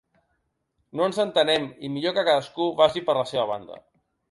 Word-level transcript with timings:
No 0.99 1.05
ens 1.09 1.19
entenem 1.25 1.69
i 1.89 1.93
millor 1.97 2.17
que 2.17 2.25
cadascú 2.31 2.69
vagi 2.83 3.07
per 3.11 3.19
la 3.21 3.29
seva 3.35 3.49
banda. 3.55 3.81